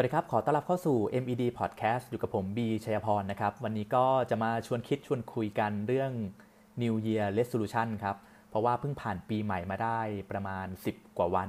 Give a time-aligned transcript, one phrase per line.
[0.00, 6.12] วัสดีครับ ขอต้อนรับเข้าสู่ MED Podcast อยู่กับผมบีชัยพรนะครับ วันนี้ก็จะมาชวนคิดชวนคุยกันเรื่อง
[6.82, 8.16] New Year Resolution ครับ
[8.50, 10.00] เพราะว่าเพิ่งผ่านปีใหม่มาได้
[10.30, 11.48] ประมาณ 10 กว่าวัน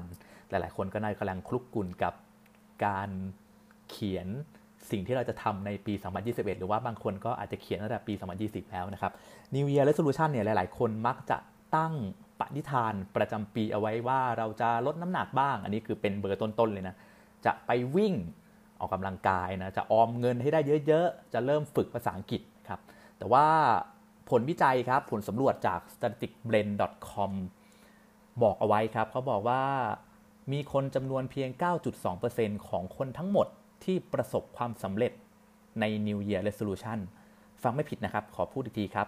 [0.49, 2.13] หลาย ๆ คนก็น่ากำลังคลุกกุ่นกับ
[2.85, 3.09] การ
[3.89, 4.27] เขียน
[4.91, 5.93] สิ่งที่เราจะทำในปี
[6.25, 9.11] 2021 หรือว่าบางคนก็อาจจะเขียนตั้งแต่ปี 2020 แล้วนะครับ
[9.55, 11.37] New Year Resolution เนี่ยหลาย ๆ คนมักจะ
[11.75, 11.93] ตั้ง
[12.39, 16.97] ปณิธานประจำปีเอาไว้ว่าเราจะลดน้ำหนักบ้าง อันนี้คือเป็นเบอร์ต้น ๆ เลยนะ
[17.45, 18.13] จะไปวิ่ง
[18.79, 22.79] ออกกำลังกายนะจะออมเงินให้ได้เยอะๆ จะเริ่มฝึกภาษาอังกฤษครับ
[23.17, 23.45] แต่ว่า
[24.29, 27.31] ผลวิจัยครับผลสำรวจจาก statisticblend.com
[28.43, 29.63] บอกเอาไว้ครับเขาบอกว่า
[30.51, 31.49] มีคนจำนวนเพียง
[32.09, 33.47] 9.2%ของคนทั้งหมด
[33.83, 35.11] ที่ประสบความสำเร็จ
[35.79, 36.99] ใน New Year Resolution
[37.63, 39.07] ฟังไม่ผิดนะครับ ขอพูดอีกทีครับ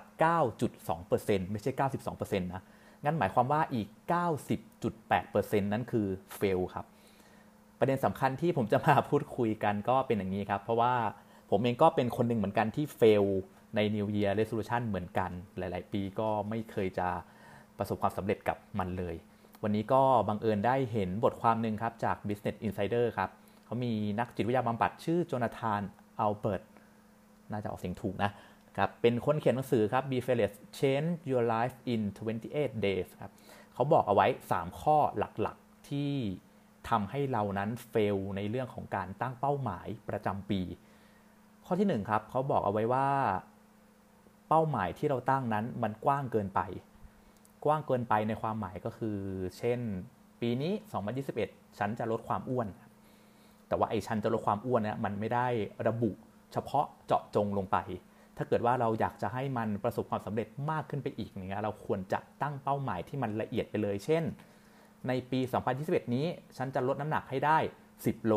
[0.76, 1.72] 9.2%ไม่ใช่
[2.12, 2.64] 92%นะ
[3.04, 3.88] งั้นหมายความว่าอีก
[4.80, 6.08] 90.8%นั้นคือ
[6.40, 6.86] fail ครับ
[7.82, 10.94] ประเด็นสำคัญที่ผมจะมาพูดคุยกันก็เป็นอย่างนี้ครับ เพราะว่า
[11.50, 13.26] ผมเองก็เป็นคนหนึ่งเหมือนกันที่ fail
[13.76, 17.08] ใน New Year Resolution เหมือนกันหลาย ๆ ปีก็ไม่เคยจะ
[17.78, 19.16] ประสบความสำเร็จกับมันเลย
[19.64, 23.30] วันนี้ก็บังเอิญได้เห็นบทความหนึ่งครับ จาก Business Insider ครับ
[23.66, 25.82] เขามีนักจิตวิทยาบำบัดชื่อโจนาธาน
[26.20, 26.62] อัลเบิร์ต
[27.52, 28.32] น่าจะออกเสียงถูกนะ
[28.78, 32.02] ครับเป็นคนเขียนหนังสือครับ Be Fearless Change Your Life in
[32.44, 33.32] 28 Days ครับ
[33.74, 36.14] เขาบอกเอาไว้ 3 ข้อหลัก ๆ ที่
[36.90, 40.62] ทำให้เรานั้นเฟลในเรื่องของการตั้งเป้าหมายประจำปี
[41.66, 43.08] ข้อที่1ครับเขาบอกเอาไว้ว่า
[44.50, 46.62] เป้าหมายที่เราตั้งนั้นมันกว้างเกินไป
[47.66, 49.18] กว้างเกินไปในความหมายก็คือ
[49.58, 49.80] เช่น
[50.42, 50.74] ปีนี้
[51.26, 52.68] 2021 ฉันจะลดความอ้วน
[53.68, 55.48] แต่ว่าไอ้ฉันจะลดความอ้วนเนี่ยมันไม่ได้
[55.88, 56.12] ระบุ
[56.54, 57.78] เฉพาะเจาะจงลงไป
[58.38, 64.24] ถ้าเกิดว่าเราอยากจะให้มันประสบความสำเร็จมากขึ้นไปอีกเงี้ยเราควรจะตั้งเป้าหมายที่มันละเอียดไปเลย เช่น
[65.08, 65.40] ในปี
[65.78, 66.26] 2021 นี้
[66.58, 67.58] ฉันจะลดน้ำหนักให้ได้
[67.94, 68.34] 10 โล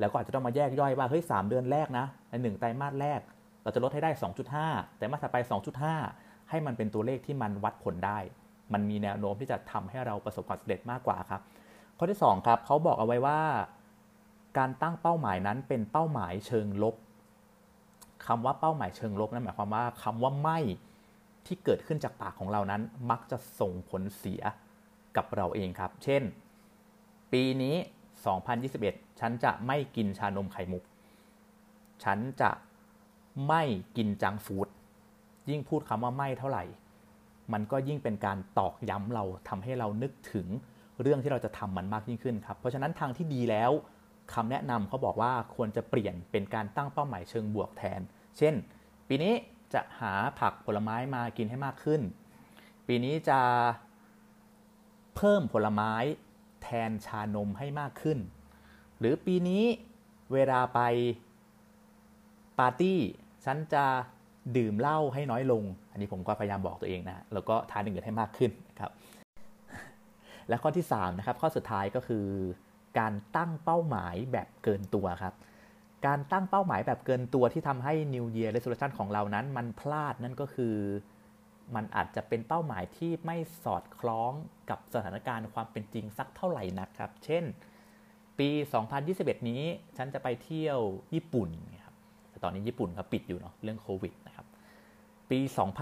[0.00, 3.20] แล้วก็อาจจะต้องมาแยกย่อยว่าเฮ้ย3เดือนแรกนะในหนึ่งไตรมาสแรก
[3.62, 4.10] เราจะลดให้ได้
[4.54, 5.38] 2.5 แต่มาสถัดไป
[5.94, 8.18] 2.5 ให้มันเป็นตัวเลขที่มันวัดผลได้
[8.72, 11.40] มันมีแนวโน้มที่จะทำให้เราประสบความสำเร็จมากกว่าครับ
[11.98, 13.40] ข้อที่ 2 ครับเขาบอกเอาไว้ว่า
[14.58, 16.94] การตั้งเป้าหมายนั้นเป็นเป้าหมายเชิงลบ
[18.26, 20.58] คำว่าเป้าหมายเชิงลบนั่นหมายความว่าคำว่าไม่
[21.46, 24.42] ที่เกิดขึ้นจากปากของเรานั้น มักจะส่งผลเสีย
[25.16, 26.22] กับเราเองครับ เช่น
[27.32, 27.76] ปีนี้
[28.48, 30.84] 2021 ฉันจะไม่กินชานมไข่มุก
[32.04, 32.50] ฉันจะ
[33.48, 33.62] ไม่
[33.96, 34.68] กินจังฟู้ด
[35.50, 36.64] ยิ่งพูดคำว่าไม่เท่าไหร่
[37.52, 40.46] มันก็ยิ่งเป็นการตอกย้ำเราทำให้เรานึกถึง
[41.02, 43.70] เรื่องที่เราจะทำมันมากยิ่งขึ้นครับ เพราะฉะนั้นทางที่ดีแล้ว
[44.34, 48.00] คำแนะนำเขาบอกว่าควรจะเปลี่ยนเป็นการตั้งเป้าหมายเชิงบวกแทน
[48.38, 48.54] เช่น
[49.08, 49.34] ปีนี้
[49.74, 52.00] จะหาผักผลไม้มากินให้มากขึ้น
[52.86, 53.40] ปีนี้จะ
[55.22, 55.92] เพิ่มผลไม้
[56.62, 58.18] แทนชานมให้มากขึ้น
[58.98, 59.64] หรือปีนี้
[60.32, 60.80] เวลาไป
[62.58, 62.98] ปาร์ตี้
[63.44, 63.84] ฉันจะ
[64.56, 68.92] ดื่มเหล้าให้น้อยลง อันนี้ผมก็พยายามบอกตัวเองนะแล้วก็ทานอื่นให้มากขึ้นครับ
[70.48, 72.26] และข้อที่3นะครับข้อสุดท้ายก็คือ
[72.98, 75.34] การตั้งเป้าหมายแบบเกินตัวครับ
[76.06, 80.74] การตั้งเป้าหมายแบบเกินตัวที่ทำให้ New Year Resolution ของเรานั้น มันพลาดนั่นก็คือ
[81.74, 84.32] มันอาจจะเป็นเป้าหมายที่ไม่สอดคล้อง
[84.70, 87.44] กับสถานการณ์ความเป็นจริงสักเท่าไหร่นะครับ เช่น
[88.38, 88.48] ปี
[88.98, 89.62] 2021 นี้
[89.96, 90.78] ฉันจะไปเที่ยว
[91.14, 91.48] ญี่ปุ่น
[91.84, 91.94] ครับ
[92.30, 94.46] แต่ตอนนี้ญี่ปุ่นเขาปิดอยู่เนาะเรื่องโควิดนะครับ
[95.30, 95.38] ปี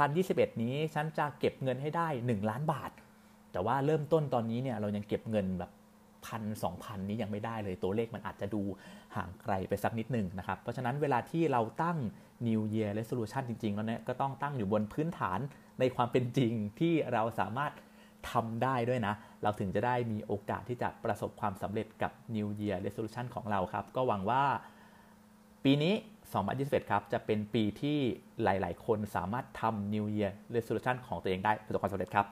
[0.09, 2.91] 2021 นี้ฉันจะเก็บเงินให้ได้ 1 ล้านบาท
[3.53, 5.71] แต่ว่าเริ่มต้นตอนนี้เนี่ยเรายังเก็บเงินแบบ
[6.27, 8.63] พันสองพันนี้ยังไม่ได้เลยตัวเลขมันอาจจะดู
[9.17, 11.99] ห่างไกลไปสักนิดหนึ่งนะครับ เพราะฉะนั้นเวลาที่เราตั้ง
[12.47, 15.39] New Year Resolution จริง ๆ แล้วเนี่ยก็ต้องตั้งอยู่บนพื้นฐาน
[15.81, 17.73] ในความเป็นจริงที่เราสามารถ
[18.31, 24.43] ทำได้ด้วยนะ เราถึงจะได้มีโอกาสที่จะประสบความสำเร็จกับ New Year Resolution ของเราครับ ก็หวังว่า
[25.65, 25.95] ปีนี้
[26.43, 27.99] 2021 ครับ จะเป็นปีที่
[28.43, 32.27] หลาย ๆ คนสามารถทำ New Year Resolution ของตัวเองได้ประสบความสำเร็จครับ